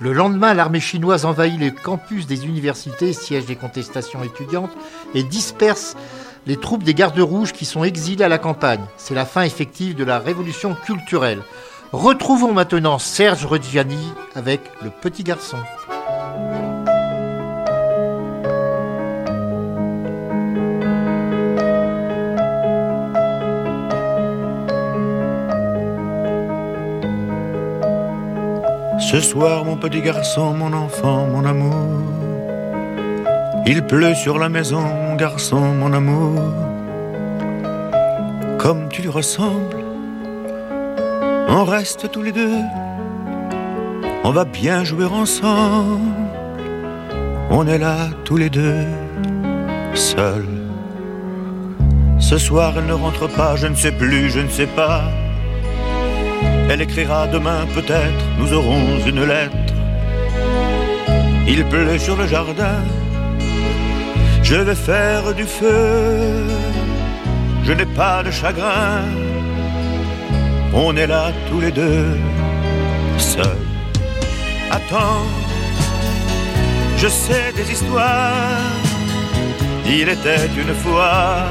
Le 0.00 0.12
lendemain, 0.12 0.52
l'armée 0.52 0.80
chinoise 0.80 1.26
envahit 1.26 1.60
les 1.60 1.70
campus 1.70 2.26
des 2.26 2.44
universités, 2.44 3.12
siège 3.12 3.46
des 3.46 3.54
contestations 3.54 4.24
étudiantes, 4.24 4.72
et 5.14 5.22
disperse 5.22 5.96
les 6.48 6.56
troupes 6.56 6.82
des 6.82 6.94
gardes 6.94 7.20
rouges 7.20 7.52
qui 7.52 7.64
sont 7.64 7.84
exilées 7.84 8.24
à 8.24 8.28
la 8.28 8.38
campagne. 8.38 8.84
C'est 8.96 9.14
la 9.14 9.26
fin 9.26 9.42
effective 9.42 9.94
de 9.94 10.02
la 10.02 10.18
révolution 10.18 10.74
culturelle. 10.74 11.42
Retrouvons 11.94 12.52
maintenant 12.52 12.98
Serge 12.98 13.46
Reggiani 13.46 14.12
avec 14.34 14.60
Le 14.82 14.90
Petit 14.90 15.22
Garçon. 15.22 15.58
Ce 28.98 29.20
soir, 29.20 29.64
mon 29.64 29.76
petit 29.76 30.00
garçon, 30.00 30.52
mon 30.52 30.72
enfant, 30.72 31.28
mon 31.28 31.44
amour. 31.44 32.02
Il 33.66 33.86
pleut 33.86 34.16
sur 34.16 34.40
la 34.40 34.48
maison, 34.48 34.80
mon 34.80 35.14
garçon, 35.14 35.60
mon 35.60 35.92
amour. 35.92 36.42
Comme 38.58 38.88
tu 38.88 39.02
lui 39.02 39.10
ressembles, 39.10 39.83
on 41.56 41.64
reste 41.64 42.10
tous 42.10 42.22
les 42.22 42.32
deux. 42.32 42.58
on 44.24 44.30
va 44.30 44.44
bien 44.44 44.82
jouer 44.82 45.04
ensemble. 45.04 46.00
On 47.50 47.66
est 47.68 47.78
là 47.78 48.08
tous 48.24 48.36
les 48.36 48.50
deux, 48.50 48.86
seuls. 49.94 50.58
Ce 52.18 52.38
soir, 52.38 52.72
elle 52.76 52.86
ne 52.86 52.98
rentre 53.04 53.28
pas, 53.28 53.54
je 53.54 53.68
ne 53.68 53.76
sais 53.76 53.92
plus, 53.92 54.30
je 54.30 54.40
ne 54.40 54.48
sais 54.48 54.66
pas. 54.66 55.02
Elle 56.68 56.80
écrira 56.80 57.28
demain 57.28 57.66
peut-être, 57.74 58.24
nous 58.38 58.52
aurons 58.52 58.84
une 59.06 59.24
lettre. 59.24 59.72
Il 61.46 61.64
pleut 61.66 61.98
sur 61.98 62.16
le 62.16 62.26
jardin, 62.26 62.80
je 64.42 64.56
vais 64.56 64.74
faire 64.74 65.34
du 65.34 65.44
feu. 65.44 66.42
Je 67.62 67.72
n'ai 67.72 67.86
pas 67.86 68.22
de 68.24 68.30
chagrin, 68.30 69.02
on 70.74 70.96
est 70.96 71.06
là 71.06 71.32
tous 71.48 71.60
les 71.60 71.70
deux, 71.70 72.18
seuls. 73.18 73.66
Attends, 74.70 75.26
je 76.96 77.08
sais 77.08 77.52
des 77.56 77.70
histoires. 77.70 78.60
Il 79.86 80.08
était 80.08 80.46
une 80.56 80.74
fois 80.74 81.46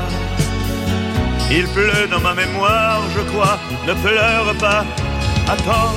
il 1.55 1.67
pleut 1.67 2.07
dans 2.09 2.19
ma 2.19 2.33
mémoire, 2.33 3.01
je 3.15 3.21
crois, 3.31 3.59
ne 3.87 3.93
pleure 3.93 4.55
pas, 4.57 4.83
attends. 5.47 5.93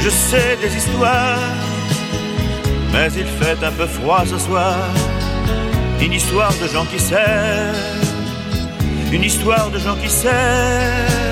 Je 0.00 0.08
sais 0.08 0.56
des 0.62 0.74
histoires, 0.74 1.38
mais 2.92 3.08
il 3.14 3.26
fait 3.26 3.62
un 3.62 3.72
peu 3.72 3.86
froid 3.86 4.22
ce 4.26 4.38
soir. 4.38 4.76
Une 6.00 6.14
histoire 6.14 6.52
de 6.62 6.66
gens 6.66 6.86
qui 6.86 6.98
s'aiment, 6.98 7.74
une 9.12 9.24
histoire 9.24 9.70
de 9.70 9.78
gens 9.78 9.96
qui 9.96 10.08
s'aiment. 10.08 11.23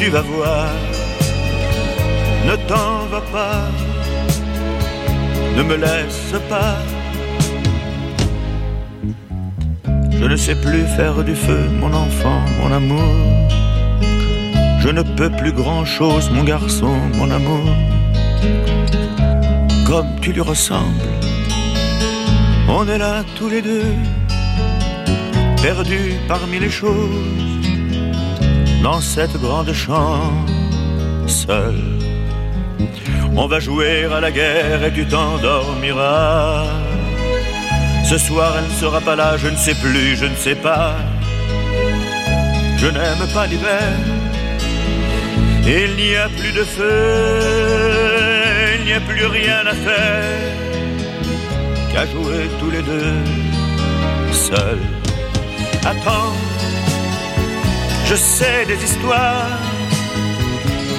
Tu 0.00 0.08
vas 0.08 0.22
voir, 0.22 0.70
ne 2.46 2.56
t'en 2.68 3.04
va 3.12 3.20
pas, 3.20 3.68
ne 5.58 5.62
me 5.62 5.76
laisse 5.76 6.32
pas. 6.48 6.78
Je 10.18 10.24
ne 10.24 10.36
sais 10.36 10.54
plus 10.54 10.84
faire 10.96 11.22
du 11.22 11.34
feu, 11.34 11.68
mon 11.78 11.92
enfant, 11.92 12.40
mon 12.62 12.72
amour. 12.72 13.14
Je 14.78 14.88
ne 14.88 15.02
peux 15.02 15.28
plus 15.28 15.52
grand-chose, 15.52 16.30
mon 16.30 16.44
garçon, 16.44 16.96
mon 17.16 17.30
amour. 17.30 17.68
Comme 19.86 20.18
tu 20.22 20.32
lui 20.32 20.40
ressembles, 20.40 21.10
on 22.70 22.88
est 22.88 22.96
là 22.96 23.22
tous 23.36 23.50
les 23.50 23.60
deux, 23.60 23.92
perdus 25.60 26.14
parmi 26.26 26.58
les 26.58 26.70
choses, 26.70 27.49
dans 28.82 29.00
cette 29.00 29.36
grande 29.40 29.72
chambre, 29.72 30.46
seul. 31.26 31.74
On 33.36 33.46
va 33.46 33.60
jouer 33.60 34.04
à 34.04 34.20
la 34.20 34.30
guerre 34.30 34.84
et 34.84 34.92
tu 34.92 35.06
t'endormiras. 35.06 36.64
Ce 38.04 38.18
soir 38.18 38.54
elle 38.58 38.64
ne 38.64 38.80
sera 38.80 39.00
pas 39.00 39.16
là, 39.16 39.36
je 39.36 39.48
ne 39.48 39.56
sais 39.56 39.74
plus, 39.74 40.16
je 40.16 40.26
ne 40.26 40.34
sais 40.34 40.56
pas. 40.56 40.96
Je 42.76 42.86
n'aime 42.86 43.26
pas 43.34 43.46
l'hiver. 43.46 43.92
Il 45.64 45.94
n'y 45.96 46.16
a 46.16 46.28
plus 46.28 46.52
de 46.52 46.64
feu, 46.64 48.00
il 48.78 48.86
n'y 48.86 48.94
a 48.94 49.00
plus 49.00 49.26
rien 49.26 49.66
à 49.66 49.74
faire 49.74 50.50
qu'à 51.92 52.06
jouer 52.06 52.48
tous 52.58 52.70
les 52.70 52.82
deux 52.82 53.14
seuls. 54.32 54.86
Attends, 55.84 56.32
je 58.10 58.16
sais 58.16 58.64
des 58.66 58.82
histoires. 58.82 59.46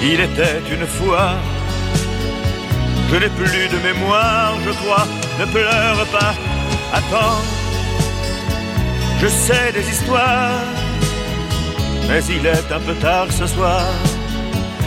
Il 0.02 0.18
était 0.28 0.60
une 0.74 0.86
fois. 0.86 1.32
Je 3.10 3.16
n'ai 3.16 3.28
plus 3.28 3.68
de 3.74 3.78
mémoire, 3.88 4.54
je 4.66 4.70
crois. 4.70 5.06
Ne 5.38 5.44
pleure 5.44 6.06
pas, 6.16 6.34
Attends, 6.94 7.40
je 9.20 9.26
sais 9.26 9.72
des 9.72 9.86
histoires, 9.88 10.66
mais 12.08 12.22
il 12.36 12.44
est 12.46 12.70
un 12.70 12.80
peu 12.80 12.94
tard 12.94 13.28
ce 13.30 13.46
soir. 13.46 13.84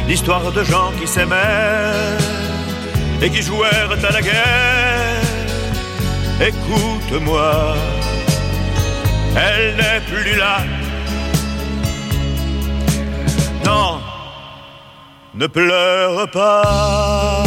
L'histoire 0.07 0.51
de 0.51 0.63
gens 0.63 0.91
qui 0.99 1.07
s'aimèrent 1.07 2.21
et 3.21 3.29
qui 3.29 3.41
jouèrent 3.41 3.91
à 4.09 4.11
la 4.11 4.21
guerre. 4.21 5.21
Écoute-moi, 6.49 7.75
elle 9.35 9.75
n'est 9.77 10.01
plus 10.11 10.35
là. 10.35 10.84
Ne 15.37 15.47
pleure 15.47 16.29
pas. 16.31 17.43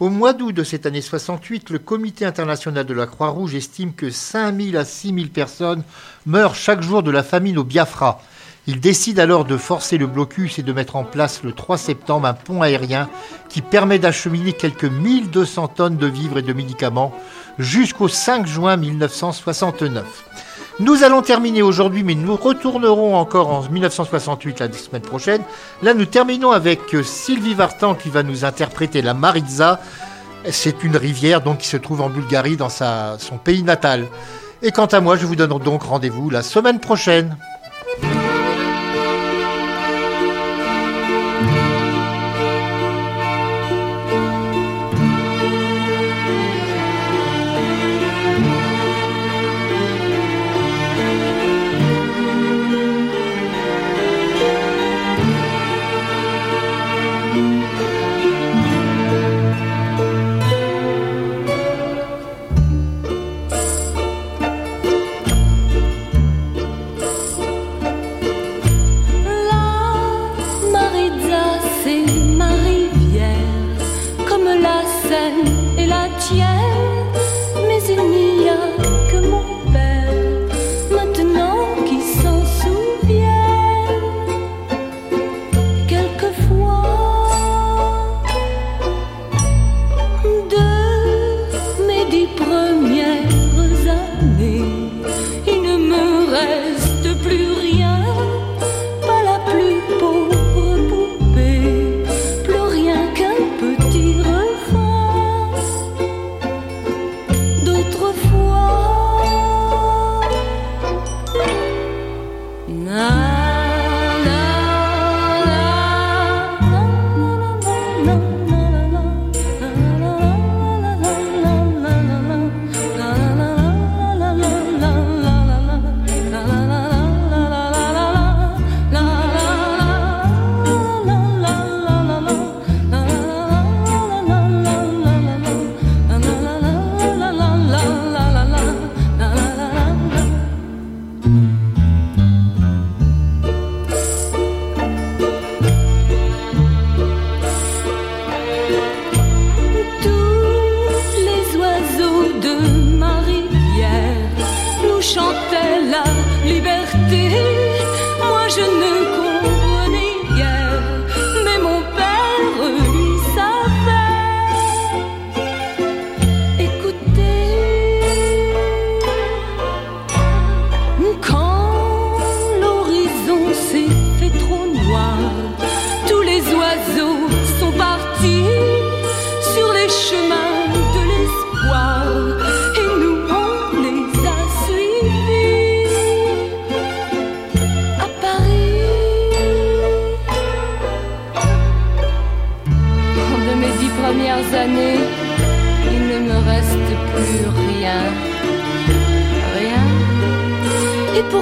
Au 0.00 0.08
mois 0.08 0.32
d'août 0.32 0.52
de 0.52 0.64
cette 0.64 0.86
année 0.86 1.02
68, 1.02 1.68
le 1.68 1.78
Comité 1.78 2.24
international 2.24 2.86
de 2.86 2.94
la 2.94 3.06
Croix-Rouge 3.06 3.54
estime 3.54 3.92
que 3.92 4.10
5000 4.10 4.78
à 4.78 4.86
6000 4.86 5.28
personnes 5.30 5.82
meurent 6.24 6.54
chaque 6.54 6.80
jour 6.80 7.02
de 7.02 7.10
la 7.10 7.22
famine 7.22 7.58
au 7.58 7.64
Biafra. 7.64 8.22
Il 8.72 8.78
décide 8.78 9.18
alors 9.18 9.44
de 9.44 9.56
forcer 9.56 9.98
le 9.98 10.06
blocus 10.06 10.60
et 10.60 10.62
de 10.62 10.72
mettre 10.72 10.94
en 10.94 11.02
place 11.02 11.42
le 11.42 11.50
3 11.50 11.76
septembre 11.76 12.28
un 12.28 12.34
pont 12.34 12.62
aérien 12.62 13.08
qui 13.48 13.62
permet 13.62 13.98
d'acheminer 13.98 14.52
quelques 14.52 14.84
1200 14.84 15.66
tonnes 15.66 15.96
de 15.96 16.06
vivres 16.06 16.38
et 16.38 16.42
de 16.42 16.52
médicaments 16.52 17.12
jusqu'au 17.58 18.06
5 18.06 18.46
juin 18.46 18.76
1969. 18.76 20.04
Nous 20.78 21.02
allons 21.02 21.20
terminer 21.20 21.62
aujourd'hui, 21.62 22.04
mais 22.04 22.14
nous 22.14 22.36
retournerons 22.36 23.16
encore 23.16 23.50
en 23.50 23.68
1968 23.68 24.60
la 24.60 24.72
semaine 24.72 25.02
prochaine. 25.02 25.42
Là, 25.82 25.92
nous 25.92 26.06
terminons 26.06 26.52
avec 26.52 26.94
Sylvie 27.02 27.54
Vartan 27.54 27.96
qui 27.96 28.08
va 28.08 28.22
nous 28.22 28.44
interpréter 28.44 29.02
la 29.02 29.14
Maritza. 29.14 29.80
C'est 30.48 30.84
une 30.84 30.96
rivière 30.96 31.40
donc 31.40 31.58
qui 31.58 31.66
se 31.66 31.76
trouve 31.76 32.02
en 32.02 32.08
Bulgarie, 32.08 32.56
dans 32.56 32.68
son 32.68 33.36
pays 33.42 33.64
natal. 33.64 34.06
Et 34.62 34.70
quant 34.70 34.86
à 34.86 35.00
moi, 35.00 35.16
je 35.16 35.26
vous 35.26 35.34
donne 35.34 35.58
donc 35.58 35.82
rendez-vous 35.82 36.30
la 36.30 36.42
semaine 36.44 36.78
prochaine. 36.78 37.36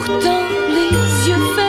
Et 0.09 0.11
pourtant, 0.11 0.41
les 0.69 1.29
yeux 1.29 1.68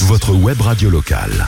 Votre 0.00 0.34
web 0.34 0.60
radio 0.60 0.90
locale. 0.90 1.46